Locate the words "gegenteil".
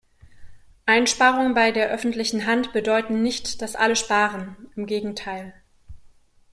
4.87-5.53